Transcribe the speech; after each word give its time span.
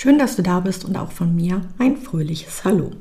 Schön, 0.00 0.16
dass 0.16 0.36
du 0.36 0.44
da 0.44 0.60
bist 0.60 0.84
und 0.84 0.96
auch 0.96 1.10
von 1.10 1.34
mir 1.34 1.62
ein 1.80 1.96
fröhliches 1.96 2.62
Hallo. 2.62 2.92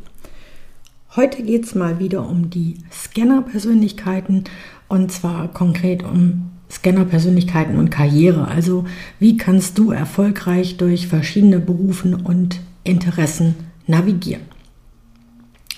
Heute 1.16 1.44
geht 1.44 1.66
es 1.66 1.76
mal 1.76 2.00
wieder 2.00 2.28
um 2.28 2.50
die 2.50 2.80
Scanner-Persönlichkeiten 2.92 4.46
und 4.88 5.12
zwar 5.12 5.48
konkret 5.50 6.02
um 6.02 6.50
Scanner-Persönlichkeiten 6.72 7.78
und 7.78 7.92
Karriere. 7.92 8.48
Also 8.48 8.86
wie 9.20 9.38
kannst 9.38 9.78
du 9.78 9.92
erfolgreich 9.92 10.78
durch 10.78 11.08
verschiedene 11.08 11.60
Berufen 11.60 12.16
und 12.16 12.62
Interessen 12.84 13.54
navigieren? 13.86 14.46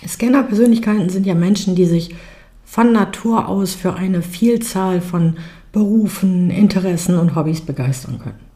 Scanner-Persönlichkeiten 0.07 1.09
sind 1.09 1.25
ja 1.25 1.35
Menschen, 1.35 1.75
die 1.75 1.85
sich 1.85 2.15
von 2.63 2.93
Natur 2.93 3.49
aus 3.49 3.73
für 3.73 3.95
eine 3.95 4.21
Vielzahl 4.21 5.01
von 5.01 5.35
Berufen, 5.73 6.49
Interessen 6.49 7.17
und 7.17 7.35
Hobbys 7.35 7.59
begeistern 7.59 8.19
können. 8.19 8.48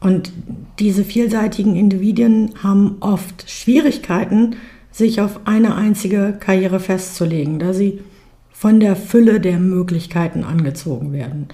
Und 0.00 0.32
diese 0.78 1.04
vielseitigen 1.04 1.76
Individuen 1.76 2.54
haben 2.62 2.96
oft 3.00 3.48
Schwierigkeiten, 3.50 4.56
sich 4.90 5.20
auf 5.20 5.40
eine 5.44 5.76
einzige 5.76 6.36
Karriere 6.40 6.80
festzulegen, 6.80 7.58
da 7.58 7.72
sie 7.72 8.00
von 8.50 8.80
der 8.80 8.96
Fülle 8.96 9.40
der 9.40 9.58
Möglichkeiten 9.58 10.42
angezogen 10.42 11.12
werden. 11.12 11.48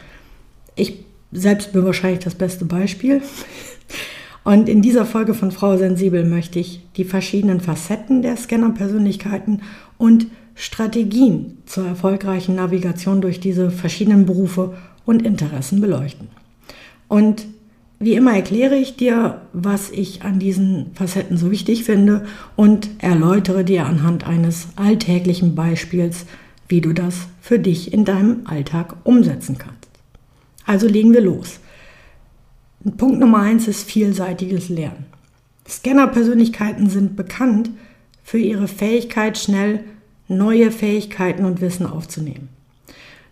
Ich 0.75 1.05
selbst 1.33 1.73
bin 1.73 1.85
wahrscheinlich 1.85 2.25
das 2.25 2.35
beste 2.35 2.65
Beispiel. 2.65 3.21
Und 4.45 4.69
in 4.69 4.81
dieser 4.81 5.05
Folge 5.05 5.35
von 5.35 5.51
Frau 5.51 5.77
Sensibel 5.77 6.25
möchte 6.25 6.61
ich 6.61 6.81
die 6.97 7.05
verschiedenen 7.05 7.61
Facetten 7.61 8.23
der 8.23 8.37
Scanner-Persönlichkeiten 8.37 9.63
und 9.99 10.29
Strategien 10.55 11.59
zur 11.67 11.87
erfolgreichen 11.87 12.55
Navigation 12.55 13.21
durch 13.21 13.41
diese 13.41 13.71
verschiedenen 13.71 14.25
Berufe 14.25 14.77
und 15.05 15.23
Interessen 15.23 15.81
beleuchten. 15.81 16.29
Und 17.09 17.47
wie 17.99 18.15
immer 18.15 18.35
erkläre 18.35 18.77
ich 18.77 18.97
dir, 18.97 19.41
was 19.53 19.91
ich 19.91 20.23
an 20.23 20.39
diesen 20.39 20.93
Facetten 20.95 21.39
so 21.39 21.51
wichtig 21.51 21.85
finde 21.85 22.27
und 22.55 22.91
erläutere 22.99 23.65
dir 23.65 23.87
anhand 23.87 24.27
eines 24.27 24.69
alltäglichen 24.77 25.55
Beispiels, 25.55 26.27
wie 26.69 26.81
du 26.81 26.93
das 26.93 27.29
für 27.41 27.59
dich 27.59 27.93
in 27.93 28.05
deinem 28.05 28.43
Alltag 28.45 28.97
umsetzen 29.05 29.57
kannst. 29.57 29.89
Also 30.67 30.87
legen 30.89 31.15
wir 31.15 31.23
los. 31.23 31.61
Punkt 32.97 33.19
Nummer 33.19 33.39
eins 33.39 33.67
ist 33.67 33.91
vielseitiges 33.91 34.69
Lernen. 34.69 35.07
Scanner-Persönlichkeiten 35.69 36.91
sind 36.91 37.17
bekannt 37.17 37.71
für 38.23 38.39
ihre 38.39 38.69
Fähigkeit, 38.69 39.39
schnell 39.39 39.85
neue 40.29 40.71
Fähigkeiten 40.71 41.45
und 41.45 41.61
Wissen 41.61 41.87
aufzunehmen. 41.87 42.49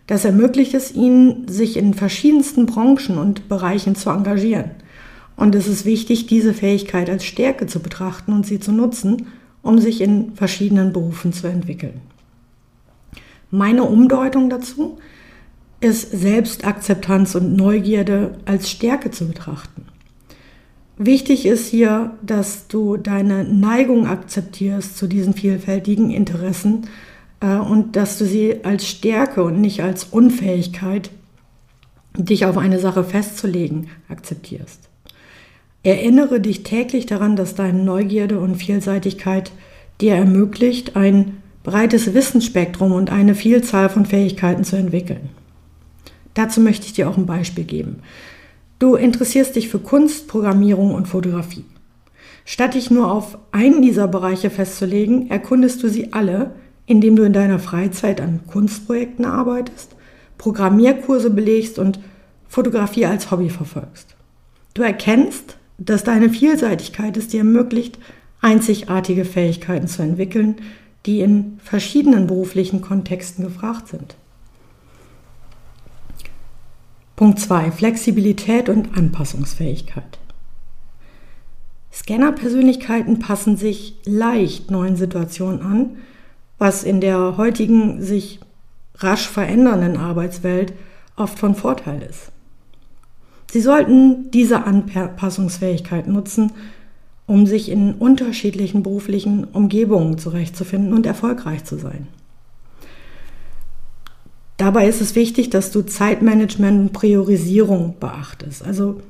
Das 0.07 0.23
ermöglicht 0.25 0.73
es 0.73 0.93
ihnen, 0.93 1.47
sich 1.47 1.77
in 1.77 1.93
verschiedensten 1.93 2.65
Branchen 2.65 3.17
und 3.17 3.49
Bereichen 3.49 3.95
zu 3.95 4.09
engagieren. 4.09 4.71
Und 5.35 5.55
es 5.55 5.67
ist 5.67 5.85
wichtig, 5.85 6.27
diese 6.27 6.53
Fähigkeit 6.53 7.09
als 7.09 7.25
Stärke 7.25 7.67
zu 7.67 7.79
betrachten 7.79 8.31
und 8.31 8.45
sie 8.45 8.59
zu 8.59 8.71
nutzen, 8.71 9.27
um 9.61 9.79
sich 9.79 10.01
in 10.01 10.33
verschiedenen 10.35 10.93
Berufen 10.93 11.33
zu 11.33 11.47
entwickeln. 11.47 12.01
Meine 13.51 13.83
Umdeutung 13.83 14.49
dazu 14.49 14.97
ist 15.81 16.11
Selbstakzeptanz 16.11 17.35
und 17.35 17.55
Neugierde 17.55 18.37
als 18.45 18.69
Stärke 18.69 19.11
zu 19.11 19.27
betrachten. 19.27 19.85
Wichtig 20.97 21.45
ist 21.45 21.67
hier, 21.67 22.11
dass 22.21 22.67
du 22.67 22.95
deine 22.95 23.43
Neigung 23.43 24.07
akzeptierst 24.07 24.97
zu 24.97 25.07
diesen 25.07 25.33
vielfältigen 25.33 26.09
Interessen 26.09 26.87
und 27.41 27.95
dass 27.95 28.17
du 28.17 28.25
sie 28.25 28.63
als 28.63 28.87
Stärke 28.87 29.43
und 29.43 29.61
nicht 29.61 29.81
als 29.83 30.05
Unfähigkeit, 30.05 31.09
dich 32.17 32.45
auf 32.45 32.57
eine 32.57 32.79
Sache 32.79 33.03
festzulegen, 33.03 33.87
akzeptierst. 34.09 34.89
Erinnere 35.83 36.39
dich 36.39 36.63
täglich 36.63 37.05
daran, 37.05 37.35
dass 37.35 37.55
deine 37.55 37.83
Neugierde 37.83 38.39
und 38.39 38.55
Vielseitigkeit 38.55 39.51
dir 40.01 40.15
ermöglicht, 40.15 40.95
ein 40.95 41.37
breites 41.63 42.13
Wissensspektrum 42.13 42.91
und 42.91 43.11
eine 43.11 43.35
Vielzahl 43.35 43.89
von 43.89 44.05
Fähigkeiten 44.05 44.63
zu 44.63 44.75
entwickeln. 44.75 45.29
Dazu 46.33 46.61
möchte 46.61 46.85
ich 46.85 46.93
dir 46.93 47.09
auch 47.09 47.17
ein 47.17 47.25
Beispiel 47.25 47.63
geben. 47.63 48.01
Du 48.79 48.95
interessierst 48.95 49.55
dich 49.55 49.69
für 49.69 49.79
Kunst, 49.79 50.27
Programmierung 50.27 50.93
und 50.93 51.07
Fotografie. 51.07 51.65
Statt 52.45 52.75
dich 52.75 52.91
nur 52.91 53.11
auf 53.11 53.37
einen 53.51 53.81
dieser 53.81 54.07
Bereiche 54.07 54.49
festzulegen, 54.49 55.31
erkundest 55.31 55.81
du 55.81 55.87
sie 55.87 56.13
alle 56.13 56.51
indem 56.85 57.15
du 57.15 57.23
in 57.23 57.33
deiner 57.33 57.59
Freizeit 57.59 58.21
an 58.21 58.41
Kunstprojekten 58.47 59.25
arbeitest, 59.25 59.95
Programmierkurse 60.37 61.29
belegst 61.29 61.79
und 61.79 61.99
Fotografie 62.47 63.05
als 63.05 63.31
Hobby 63.31 63.49
verfolgst. 63.49 64.15
Du 64.73 64.81
erkennst, 64.81 65.57
dass 65.77 66.03
deine 66.03 66.29
Vielseitigkeit 66.29 67.17
es 67.17 67.27
dir 67.27 67.39
ermöglicht, 67.39 67.97
einzigartige 68.41 69.25
Fähigkeiten 69.25 69.87
zu 69.87 70.03
entwickeln, 70.03 70.55
die 71.05 71.21
in 71.21 71.59
verschiedenen 71.63 72.27
beruflichen 72.27 72.81
Kontexten 72.81 73.43
gefragt 73.43 73.87
sind. 73.87 74.15
Punkt 77.15 77.39
2. 77.39 77.71
Flexibilität 77.71 78.67
und 78.67 78.97
Anpassungsfähigkeit. 78.97 80.19
Scanner-Persönlichkeiten 81.93 83.19
passen 83.19 83.55
sich 83.55 83.95
leicht 84.03 84.69
neuen 84.69 84.97
Situationen 84.97 85.61
an, 85.61 85.97
was 86.57 86.83
in 86.83 87.01
der 87.01 87.37
heutigen 87.37 88.01
sich 88.01 88.39
rasch 88.95 89.27
verändernden 89.27 89.97
Arbeitswelt 89.97 90.73
oft 91.15 91.37
von 91.37 91.55
Vorteil 91.55 92.01
ist. 92.01 92.31
Sie 93.51 93.61
sollten 93.61 94.31
diese 94.31 94.63
Anpassungsfähigkeit 94.63 96.07
nutzen, 96.07 96.51
um 97.27 97.45
sich 97.45 97.69
in 97.69 97.93
unterschiedlichen 97.93 98.83
beruflichen 98.83 99.45
Umgebungen 99.45 100.17
zurechtzufinden 100.17 100.93
und 100.93 101.05
erfolgreich 101.05 101.63
zu 101.63 101.77
sein. 101.77 102.07
Dabei 104.57 104.87
ist 104.87 105.01
es 105.01 105.15
wichtig, 105.15 105.49
dass 105.49 105.71
du 105.71 105.81
Zeitmanagement 105.81 106.79
und 106.79 106.93
Priorisierung 106.93 107.95
beachtest. 107.99 108.63
Also 108.63 109.01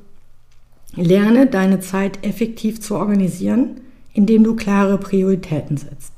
lerne 0.94 1.46
deine 1.46 1.80
Zeit 1.80 2.24
effektiv 2.26 2.80
zu 2.80 2.96
organisieren, 2.96 3.80
indem 4.12 4.42
du 4.42 4.56
klare 4.56 4.98
Prioritäten 4.98 5.76
setzt. 5.76 6.15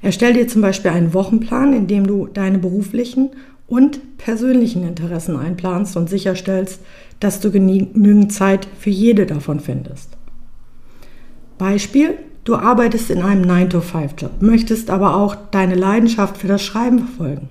Erstell 0.00 0.32
dir 0.32 0.46
zum 0.46 0.62
Beispiel 0.62 0.90
einen 0.90 1.14
Wochenplan, 1.14 1.72
in 1.72 1.86
dem 1.86 2.06
du 2.06 2.26
deine 2.26 2.58
beruflichen 2.58 3.30
und 3.66 4.18
persönlichen 4.18 4.86
Interessen 4.86 5.36
einplanst 5.36 5.96
und 5.96 6.08
sicherstellst, 6.08 6.80
dass 7.20 7.40
du 7.40 7.50
genügend 7.50 8.32
Zeit 8.32 8.66
für 8.78 8.90
jede 8.90 9.26
davon 9.26 9.60
findest. 9.60 10.16
Beispiel, 11.58 12.14
du 12.44 12.54
arbeitest 12.54 13.10
in 13.10 13.22
einem 13.22 13.44
9-to-5-Job, 13.44 14.40
möchtest 14.40 14.90
aber 14.90 15.16
auch 15.16 15.34
deine 15.50 15.74
Leidenschaft 15.74 16.38
für 16.38 16.46
das 16.46 16.62
Schreiben 16.62 17.00
verfolgen. 17.00 17.48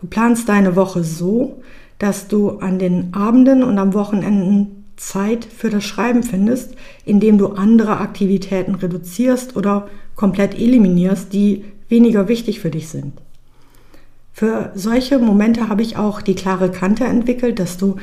Du 0.00 0.06
planst 0.06 0.48
deine 0.48 0.76
Woche 0.76 1.02
so, 1.02 1.60
dass 1.98 2.28
du 2.28 2.58
an 2.60 2.78
den 2.78 3.12
Abenden 3.12 3.64
und 3.64 3.76
am 3.78 3.92
Wochenenden 3.94 4.77
Zeit 4.98 5.44
für 5.46 5.70
das 5.70 5.84
Schreiben 5.84 6.22
findest, 6.22 6.74
indem 7.04 7.38
du 7.38 7.48
andere 7.48 7.98
Aktivitäten 7.98 8.74
reduzierst 8.74 9.56
oder 9.56 9.88
komplett 10.16 10.54
eliminierst, 10.54 11.32
die 11.32 11.64
weniger 11.88 12.28
wichtig 12.28 12.60
für 12.60 12.70
dich 12.70 12.88
sind. 12.88 13.14
Für 14.32 14.72
solche 14.74 15.18
Momente 15.18 15.68
habe 15.68 15.82
ich 15.82 15.96
auch 15.96 16.20
die 16.20 16.34
klare 16.34 16.70
Kante 16.70 17.04
entwickelt, 17.04 17.58
dass 17.58 17.76
du 17.76 17.96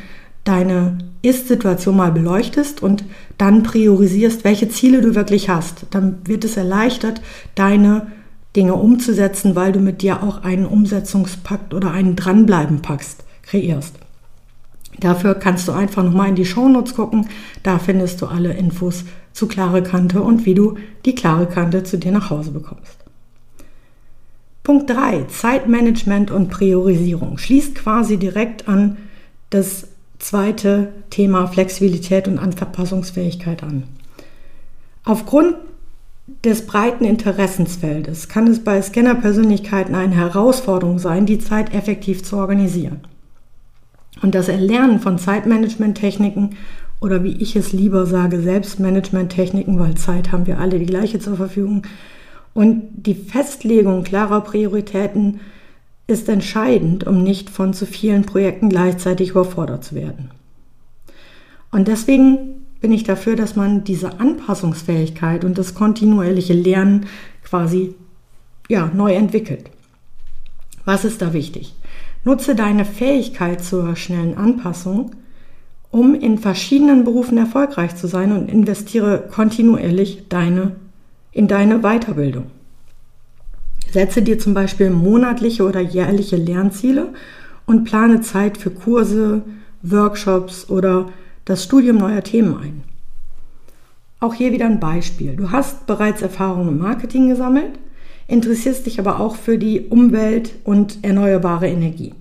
deine 0.43 0.97
Ist-Situation 1.21 1.97
mal 1.97 2.11
beleuchtest 2.11 2.81
und 2.81 3.03
dann 3.37 3.63
priorisierst, 3.63 4.43
welche 4.43 4.69
Ziele 4.69 5.01
du 5.01 5.15
wirklich 5.15 5.49
hast. 5.49 5.87
Dann 5.91 6.19
wird 6.25 6.43
es 6.43 6.57
erleichtert, 6.57 7.21
deine 7.55 8.07
Dinge 8.55 8.75
umzusetzen, 8.75 9.55
weil 9.55 9.71
du 9.71 9.79
mit 9.79 10.01
dir 10.01 10.23
auch 10.23 10.43
einen 10.43 10.65
Umsetzungspakt 10.65 11.73
oder 11.73 11.91
einen 11.91 12.15
Dranbleiben-Pakt 12.15 13.23
kreierst. 13.43 13.95
Dafür 14.99 15.35
kannst 15.35 15.67
du 15.67 15.71
einfach 15.71 16.03
nochmal 16.03 16.29
in 16.29 16.35
die 16.35 16.45
Shownotes 16.45 16.95
gucken. 16.95 17.27
Da 17.63 17.79
findest 17.79 18.21
du 18.21 18.27
alle 18.27 18.53
Infos 18.53 19.03
zu 19.33 19.47
klare 19.47 19.83
Kante 19.83 20.21
und 20.21 20.45
wie 20.45 20.53
du 20.53 20.77
die 21.05 21.15
klare 21.15 21.47
Kante 21.47 21.83
zu 21.83 21.97
dir 21.97 22.11
nach 22.11 22.29
Hause 22.29 22.51
bekommst. 22.51 23.03
Punkt 24.63 24.89
3. 24.89 25.25
Zeitmanagement 25.25 26.31
und 26.31 26.49
Priorisierung. 26.49 27.37
Schließt 27.37 27.75
quasi 27.75 28.17
direkt 28.17 28.67
an 28.67 28.97
das 29.51 29.89
zweite 30.17 30.93
Thema 31.11 31.47
Flexibilität 31.47 32.27
und 32.27 32.39
Anpassungsfähigkeit 32.39 33.61
an. 33.61 33.83
Aufgrund 35.03 35.55
des 36.43 36.65
breiten 36.65 37.05
Interessensfeldes 37.05 38.27
kann 38.27 38.47
es 38.47 38.63
bei 38.63 38.81
Scannerpersönlichkeiten 38.81 39.93
eine 39.93 40.15
Herausforderung 40.15 40.97
sein, 40.97 41.27
die 41.27 41.37
Zeit 41.37 41.73
effektiv 41.75 42.23
zu 42.23 42.37
organisieren. 42.37 43.01
Und 44.21 44.35
das 44.35 44.47
Erlernen 44.47 44.99
von 44.99 45.17
Zeitmanagement-Techniken 45.17 46.55
oder 47.01 47.23
wie 47.23 47.37
ich 47.37 47.55
es 47.55 47.73
lieber 47.73 48.05
sage, 48.05 48.41
Selbstmanagement-Techniken, 48.41 49.77
weil 49.79 49.95
Zeit 49.95 50.31
haben 50.31 50.47
wir 50.47 50.59
alle 50.59 50.79
die 50.79 50.85
gleiche 50.85 51.19
zur 51.19 51.35
Verfügung. 51.35 51.83
Und 52.53 52.83
die 52.95 53.15
Festlegung 53.15 54.03
klarer 54.03 54.41
Prioritäten 54.41 55.41
ist 56.07 56.29
entscheidend, 56.29 57.05
um 57.05 57.23
nicht 57.23 57.49
von 57.49 57.73
zu 57.73 57.85
vielen 57.85 58.23
Projekten 58.23 58.69
gleichzeitig 58.69 59.31
überfordert 59.31 59.83
zu 59.83 59.95
werden. 59.95 60.31
Und 61.71 61.87
deswegen 61.87 62.65
bin 62.79 62.93
ich 62.93 63.03
dafür, 63.03 63.35
dass 63.35 63.55
man 63.55 63.83
diese 63.83 64.19
Anpassungsfähigkeit 64.19 65.43
und 65.43 65.57
das 65.57 65.73
kontinuierliche 65.73 66.53
Lernen 66.53 67.07
quasi 67.43 67.95
ja, 68.69 68.89
neu 68.93 69.13
entwickelt. 69.13 69.69
Was 70.85 71.03
ist 71.03 71.21
da 71.21 71.33
wichtig? 71.33 71.73
Nutze 72.25 72.55
deine 72.55 72.85
Fähigkeit 72.85 73.63
zur 73.63 73.95
schnellen 73.95 74.35
Anpassung, 74.35 75.11
um 75.91 76.15
in 76.15 76.39
verschiedenen 76.39 77.03
Berufen 77.03 77.37
erfolgreich 77.37 77.95
zu 77.95 78.07
sein 78.07 78.31
und 78.31 78.49
investiere 78.49 79.29
kontinuierlich 79.31 80.27
deine, 80.27 80.75
in 81.31 81.47
deine 81.47 81.79
Weiterbildung. 81.79 82.47
Setze 83.91 84.23
dir 84.23 84.39
zum 84.39 84.55
Beispiel 84.55 84.89
monatliche 84.89 85.63
oder 85.63 85.79
jährliche 85.79 86.35
Lernziele 86.35 87.13
und 87.67 87.83
plane 87.83 88.21
Zeit 88.21 88.57
für 88.57 88.71
Kurse, 88.71 89.43
Workshops 89.83 90.67
oder 90.67 91.09
das 91.45 91.63
Studium 91.63 91.97
neuer 91.97 92.23
Themen 92.23 92.57
ein. 92.57 92.83
Auch 94.19 94.33
hier 94.33 94.51
wieder 94.51 94.65
ein 94.65 94.79
Beispiel. 94.79 95.35
Du 95.35 95.51
hast 95.51 95.85
bereits 95.85 96.23
Erfahrungen 96.23 96.69
im 96.69 96.79
Marketing 96.79 97.29
gesammelt, 97.29 97.77
interessierst 98.27 98.85
dich 98.85 98.99
aber 98.99 99.19
auch 99.19 99.35
für 99.35 99.57
die 99.57 99.81
Umwelt 99.81 100.53
und 100.63 101.03
erneuerbare 101.03 101.67
Energie. 101.67 102.13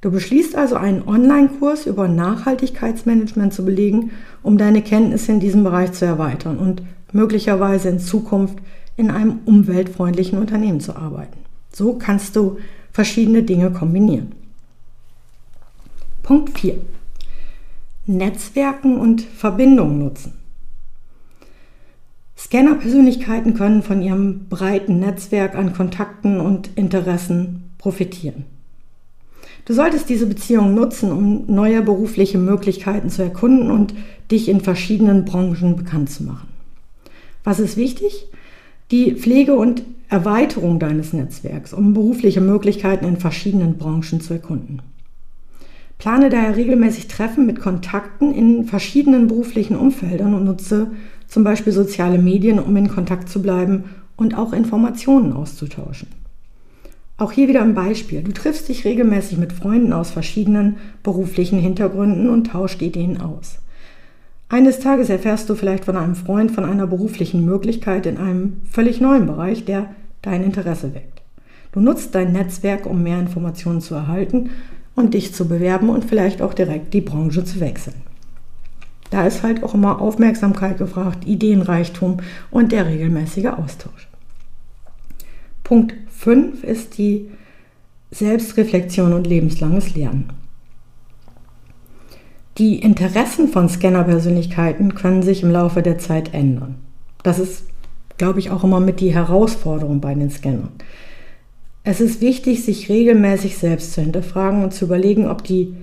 Du 0.00 0.10
beschließt 0.10 0.54
also 0.54 0.76
einen 0.76 1.06
Online-Kurs 1.06 1.86
über 1.86 2.06
Nachhaltigkeitsmanagement 2.06 3.52
zu 3.52 3.64
belegen, 3.64 4.12
um 4.42 4.58
deine 4.58 4.82
Kenntnisse 4.82 5.32
in 5.32 5.40
diesem 5.40 5.64
Bereich 5.64 5.92
zu 5.92 6.04
erweitern 6.04 6.58
und 6.58 6.82
möglicherweise 7.12 7.88
in 7.88 7.98
Zukunft 7.98 8.58
in 8.96 9.10
einem 9.10 9.40
umweltfreundlichen 9.46 10.38
Unternehmen 10.38 10.80
zu 10.80 10.96
arbeiten. 10.96 11.38
So 11.72 11.94
kannst 11.94 12.36
du 12.36 12.58
verschiedene 12.92 13.42
Dinge 13.42 13.70
kombinieren. 13.70 14.32
Punkt 16.22 16.58
4. 16.58 16.76
Netzwerken 18.06 18.98
und 18.98 19.22
Verbindungen 19.22 19.98
nutzen. 19.98 20.34
Scanner-Persönlichkeiten 22.36 23.54
können 23.54 23.82
von 23.82 24.02
ihrem 24.02 24.48
breiten 24.48 25.00
Netzwerk 25.00 25.54
an 25.54 25.72
Kontakten 25.72 26.40
und 26.40 26.70
Interessen 26.76 27.70
profitieren. 27.78 28.44
Du 29.64 29.74
solltest 29.74 30.08
diese 30.08 30.26
Beziehung 30.26 30.74
nutzen, 30.74 31.10
um 31.10 31.44
neue 31.46 31.82
berufliche 31.82 32.38
Möglichkeiten 32.38 33.10
zu 33.10 33.22
erkunden 33.22 33.70
und 33.70 33.94
dich 34.30 34.48
in 34.48 34.60
verschiedenen 34.60 35.24
Branchen 35.24 35.76
bekannt 35.76 36.10
zu 36.10 36.22
machen. 36.22 36.48
Was 37.42 37.58
ist 37.58 37.76
wichtig? 37.76 38.28
Die 38.92 39.14
Pflege 39.14 39.56
und 39.56 39.82
Erweiterung 40.08 40.78
deines 40.78 41.12
Netzwerks, 41.12 41.72
um 41.72 41.94
berufliche 41.94 42.40
Möglichkeiten 42.40 43.06
in 43.06 43.16
verschiedenen 43.16 43.76
Branchen 43.76 44.20
zu 44.20 44.34
erkunden. 44.34 44.82
Plane 45.98 46.28
daher 46.28 46.56
regelmäßig 46.56 47.08
Treffen 47.08 47.46
mit 47.46 47.58
Kontakten 47.58 48.32
in 48.32 48.64
verschiedenen 48.64 49.26
beruflichen 49.26 49.76
Umfeldern 49.76 50.34
und 50.34 50.44
nutze 50.44 50.92
zum 51.28 51.44
Beispiel 51.44 51.72
soziale 51.72 52.18
Medien, 52.18 52.58
um 52.58 52.76
in 52.76 52.88
Kontakt 52.88 53.28
zu 53.28 53.42
bleiben 53.42 53.84
und 54.16 54.36
auch 54.36 54.52
Informationen 54.52 55.32
auszutauschen. 55.32 56.08
Auch 57.18 57.32
hier 57.32 57.48
wieder 57.48 57.62
ein 57.62 57.74
Beispiel. 57.74 58.22
Du 58.22 58.32
triffst 58.32 58.68
dich 58.68 58.84
regelmäßig 58.84 59.38
mit 59.38 59.52
Freunden 59.52 59.92
aus 59.92 60.10
verschiedenen 60.10 60.76
beruflichen 61.02 61.58
Hintergründen 61.58 62.28
und 62.28 62.48
tauscht 62.48 62.82
Ideen 62.82 63.20
aus. 63.20 63.58
Eines 64.48 64.78
Tages 64.78 65.08
erfährst 65.08 65.48
du 65.48 65.54
vielleicht 65.54 65.86
von 65.86 65.96
einem 65.96 66.14
Freund 66.14 66.52
von 66.52 66.64
einer 66.64 66.86
beruflichen 66.86 67.44
Möglichkeit 67.44 68.06
in 68.06 68.18
einem 68.18 68.60
völlig 68.70 69.00
neuen 69.00 69.26
Bereich, 69.26 69.64
der 69.64 69.88
dein 70.22 70.44
Interesse 70.44 70.94
weckt. 70.94 71.22
Du 71.72 71.80
nutzt 71.80 72.14
dein 72.14 72.32
Netzwerk, 72.32 72.86
um 72.86 73.02
mehr 73.02 73.18
Informationen 73.18 73.80
zu 73.80 73.94
erhalten 73.94 74.50
und 74.94 75.14
dich 75.14 75.34
zu 75.34 75.48
bewerben 75.48 75.88
und 75.88 76.04
vielleicht 76.04 76.42
auch 76.42 76.54
direkt 76.54 76.94
die 76.94 77.00
Branche 77.00 77.44
zu 77.44 77.60
wechseln. 77.60 78.05
Da 79.10 79.26
ist 79.26 79.42
halt 79.42 79.62
auch 79.62 79.74
immer 79.74 80.00
Aufmerksamkeit 80.00 80.78
gefragt, 80.78 81.26
Ideenreichtum 81.26 82.18
und 82.50 82.72
der 82.72 82.86
regelmäßige 82.86 83.46
Austausch. 83.46 84.08
Punkt 85.62 85.94
5 86.10 86.64
ist 86.64 86.98
die 86.98 87.28
Selbstreflexion 88.10 89.12
und 89.12 89.26
lebenslanges 89.26 89.94
Lernen. 89.94 90.30
Die 92.58 92.78
Interessen 92.78 93.48
von 93.48 93.68
Scannerpersönlichkeiten 93.68 94.94
können 94.94 95.22
sich 95.22 95.42
im 95.42 95.50
Laufe 95.50 95.82
der 95.82 95.98
Zeit 95.98 96.32
ändern. 96.32 96.76
Das 97.22 97.38
ist, 97.38 97.64
glaube 98.16 98.38
ich, 98.38 98.50
auch 98.50 98.64
immer 98.64 98.80
mit 98.80 99.00
die 99.00 99.12
Herausforderung 99.12 100.00
bei 100.00 100.14
den 100.14 100.30
Scannern. 100.30 100.70
Es 101.84 102.00
ist 102.00 102.20
wichtig, 102.20 102.64
sich 102.64 102.88
regelmäßig 102.88 103.58
selbst 103.58 103.92
zu 103.92 104.00
hinterfragen 104.00 104.64
und 104.64 104.72
zu 104.72 104.86
überlegen, 104.86 105.28
ob 105.28 105.44
die 105.44 105.74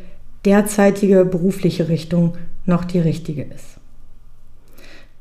derzeitige 0.46 1.26
berufliche 1.26 1.90
Richtung 1.90 2.34
noch 2.66 2.86
die 2.86 3.00
richtige 3.00 3.44
ist. 3.44 3.80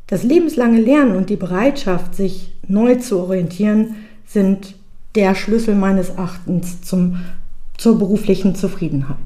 Das 0.07 0.23
lebenslange 0.23 0.81
Lernen 0.81 1.17
und 1.17 1.31
die 1.31 1.37
Bereitschaft, 1.37 2.15
sich 2.15 2.53
neu 2.69 2.97
zu 2.97 3.19
orientieren, 3.21 3.97
sind 4.27 4.75
der 5.15 5.35
Schlüssel 5.35 5.75
meines 5.75 6.11
Erachtens 6.11 6.83
zum, 6.83 7.21
zur 7.79 7.99
beruflichen 7.99 8.55
Zufriedenheit. 8.55 9.17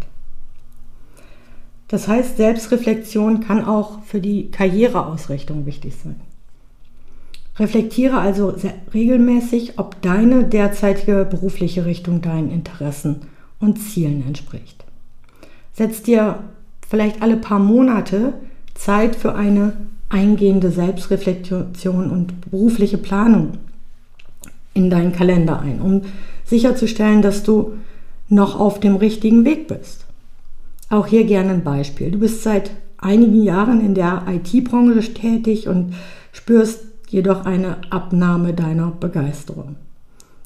Das 1.89 2.09
heißt, 2.09 2.37
Selbstreflexion 2.37 3.41
kann 3.41 3.65
auch 3.65 4.03
für 4.03 4.21
die 4.21 4.51
Karriereausrichtung 4.51 5.67
wichtig 5.67 5.95
sein. 6.03 6.21
Reflektiere 7.59 8.19
also 8.19 8.55
regelmäßig, 8.93 9.79
ob 9.79 10.03
deine 10.03 10.45
derzeitige 10.45 11.25
berufliche 11.25 11.87
Richtung 11.87 12.21
deinen 12.21 12.51
Interessen 12.51 13.23
und 13.61 13.79
Zielen 13.79 14.27
entspricht. 14.27 14.85
Setz 15.73 16.03
dir 16.03 16.45
vielleicht 16.89 17.23
alle 17.23 17.37
paar 17.37 17.59
Monate 17.59 18.35
Zeit 18.75 19.17
für 19.17 19.35
eine 19.35 19.73
eingehende 20.09 20.71
Selbstreflexion 20.71 22.11
und 22.11 22.51
berufliche 22.51 22.99
Planung 22.99 23.59
in 24.75 24.91
deinen 24.91 25.13
Kalender 25.13 25.61
ein, 25.61 25.81
um 25.81 26.03
sicherzustellen, 26.45 27.23
dass 27.23 27.43
du 27.43 27.75
noch 28.29 28.59
auf 28.59 28.79
dem 28.81 28.97
richtigen 28.97 29.45
Weg 29.45 29.69
bist. 29.69 30.05
Auch 30.91 31.07
hier 31.07 31.25
gerne 31.25 31.51
ein 31.51 31.65
Beispiel. 31.65 32.11
Du 32.11 32.19
bist 32.19 32.43
seit 32.43 32.71
einigen 32.99 33.43
Jahren 33.43 33.81
in 33.81 33.95
der 33.95 34.25
IT-Branche 34.29 35.15
tätig 35.15 35.69
und 35.69 35.95
spürst 36.33 36.85
jedoch 37.09 37.45
eine 37.45 37.79
Abnahme 37.91 38.53
deiner 38.53 38.91
Begeisterung. 38.91 39.77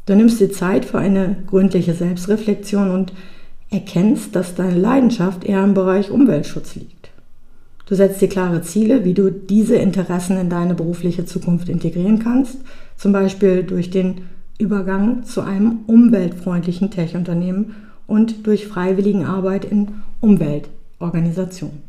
Du 0.07 0.15
nimmst 0.15 0.41
dir 0.41 0.51
Zeit 0.51 0.85
für 0.85 0.99
eine 0.99 1.37
gründliche 1.47 1.95
Selbstreflexion 1.95 2.91
und 2.91 3.13
erkennst, 3.71 4.35
dass 4.35 4.55
deine 4.55 4.79
Leidenschaft 4.79 5.45
eher 5.45 5.65
im 5.65 5.75
Bereich 5.75 6.11
Umweltschutz 6.11 6.75
liegt. 6.75 7.11
Du 7.87 7.95
setzt 7.95 8.21
dir 8.21 8.29
klare 8.29 8.63
Ziele, 8.63 9.05
wie 9.05 9.15
du 9.15 9.31
diese 9.31 9.77
Interessen 9.77 10.37
in 10.37 10.49
deine 10.49 10.75
berufliche 10.75 11.25
Zukunft 11.25 11.69
integrieren 11.69 12.21
kannst, 12.21 12.59
zum 12.97 13.13
Beispiel 13.13 13.65
durch 13.65 13.91
den 13.91 14.23
Übergang 14.59 15.25
zu 15.25 15.41
einem 15.41 15.81
umweltfreundlichen 15.87 16.91
Tech-Unternehmen 16.91 17.75
und 18.07 18.47
durch 18.47 18.67
freiwilligen 18.67 19.25
Arbeit 19.25 19.65
in 19.65 19.89
Umweltorganisationen. 20.21 21.83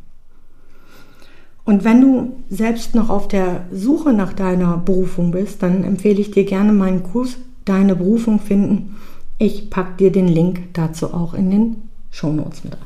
Und 1.64 1.84
wenn 1.84 2.00
du 2.00 2.32
selbst 2.48 2.94
noch 2.94 3.08
auf 3.08 3.28
der 3.28 3.64
Suche 3.72 4.12
nach 4.12 4.32
deiner 4.32 4.78
Berufung 4.78 5.30
bist, 5.30 5.62
dann 5.62 5.84
empfehle 5.84 6.20
ich 6.20 6.30
dir 6.30 6.44
gerne 6.44 6.72
meinen 6.72 7.02
Kurs 7.02 7.36
Deine 7.64 7.94
Berufung 7.94 8.40
finden. 8.40 8.96
Ich 9.38 9.70
packe 9.70 9.96
dir 9.98 10.12
den 10.12 10.28
Link 10.28 10.74
dazu 10.74 11.12
auch 11.12 11.34
in 11.34 11.50
den 11.50 11.76
Shownotes 12.10 12.64
mit. 12.64 12.76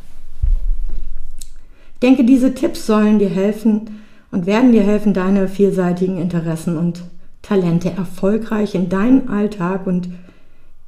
Ich 1.95 2.01
denke, 2.01 2.25
diese 2.25 2.55
Tipps 2.55 2.87
sollen 2.87 3.19
dir 3.19 3.29
helfen 3.29 4.01
und 4.31 4.47
werden 4.47 4.73
dir 4.73 4.83
helfen, 4.83 5.15
deine 5.15 5.49
vielseitigen 5.49 6.19
Interessen 6.19 6.77
und 6.77 7.03
Talente 7.43 7.91
erfolgreich 7.91 8.75
in 8.75 8.89
deinen 8.89 9.29
Alltag 9.29 9.87
und 9.87 10.09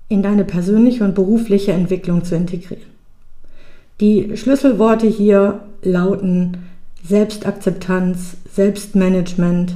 in 0.08 0.22
deine 0.22 0.44
persönliche 0.44 1.04
und 1.04 1.14
berufliche 1.14 1.72
Entwicklung 1.72 2.24
zu 2.24 2.34
integrieren. 2.34 2.84
Die 4.00 4.36
Schlüsselworte 4.36 5.06
hier 5.06 5.60
lauten 5.82 6.58
Selbstakzeptanz, 7.04 8.36
Selbstmanagement, 8.52 9.74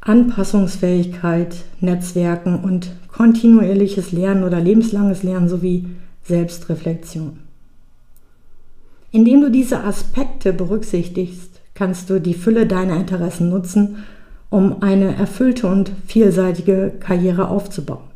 Anpassungsfähigkeit, 0.00 1.56
Netzwerken 1.80 2.60
und 2.60 2.92
kontinuierliches 3.12 4.12
Lernen 4.12 4.44
oder 4.44 4.60
lebenslanges 4.60 5.22
Lernen 5.22 5.48
sowie 5.48 5.86
Selbstreflexion. 6.24 7.38
Indem 9.10 9.40
du 9.40 9.50
diese 9.50 9.82
Aspekte 9.82 10.52
berücksichtigst, 10.52 11.60
kannst 11.74 12.10
du 12.10 12.20
die 12.20 12.34
Fülle 12.34 12.66
deiner 12.66 12.96
Interessen 12.96 13.48
nutzen, 13.48 14.04
um 14.50 14.82
eine 14.82 15.16
erfüllte 15.16 15.66
und 15.66 15.92
vielseitige 16.06 16.92
Karriere 17.00 17.48
aufzubauen. 17.48 18.10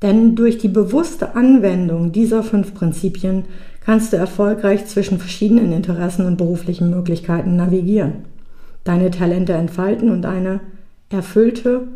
Denn 0.00 0.34
durch 0.34 0.58
die 0.58 0.68
bewusste 0.68 1.36
Anwendung 1.36 2.10
dieser 2.10 2.42
fünf 2.42 2.74
Prinzipien 2.74 3.44
kannst 3.84 4.12
du 4.12 4.16
erfolgreich 4.16 4.86
zwischen 4.86 5.18
verschiedenen 5.18 5.72
Interessen 5.72 6.26
und 6.26 6.36
beruflichen 6.36 6.90
Möglichkeiten 6.90 7.56
navigieren, 7.56 8.24
deine 8.82 9.10
Talente 9.10 9.52
entfalten 9.52 10.10
und 10.10 10.26
eine 10.26 10.60
erfüllte 11.08 11.86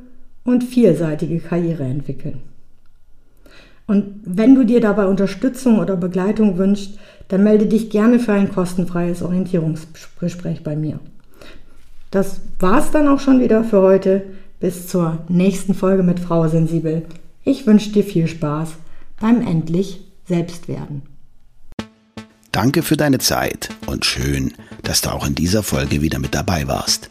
und 0.47 0.65
vielseitige 0.65 1.41
Karriere 1.41 1.85
entwickeln. 1.85 2.41
Und 3.87 4.21
wenn 4.25 4.55
du 4.55 4.65
dir 4.65 4.81
dabei 4.81 5.07
Unterstützung 5.07 5.79
oder 5.79 5.97
Begleitung 5.97 6.59
wünschst, 6.59 6.99
dann 7.29 7.45
melde 7.45 7.67
dich 7.67 7.91
gerne 7.91 8.19
für 8.19 8.33
ein 8.33 8.51
kostenfreies 8.53 9.23
Orientierungsgespräch 9.23 10.63
bei 10.63 10.77
mir. 10.77 10.99
Das 12.11 12.41
war's 12.59 12.91
dann 12.91 13.09
auch 13.09 13.21
schon 13.21 13.41
wieder 13.41 13.65
für 13.65 13.83
heute. 13.83 14.25
Bis 14.59 14.89
zur 14.89 15.19
nächsten 15.29 15.75
Folge 15.75 16.03
mit 16.03 16.19
Frau 16.19 16.49
Sensibel. 16.49 17.03
Ich 17.45 17.67
wünsche 17.67 17.91
dir 17.91 18.05
viel 18.05 18.27
Spaß 18.27 18.71
beim 19.21 19.47
endlich 19.47 20.01
Selbstwerden. 20.27 21.03
Danke 22.53 22.83
für 22.83 22.97
deine 22.97 23.19
Zeit 23.19 23.69
und 23.87 24.07
schön, 24.07 24.55
dass 24.83 25.03
du 25.03 25.11
auch 25.11 25.27
in 25.27 25.35
dieser 25.35 25.63
Folge 25.63 26.01
wieder 26.01 26.19
mit 26.19 26.35
dabei 26.35 26.67
warst. 26.67 27.11